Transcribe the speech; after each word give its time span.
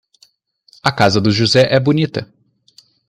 A 0.81 0.91
casa 0.91 1.21
do 1.21 1.29
José 1.29 1.67
é 1.69 1.79
bonita. 1.79 2.27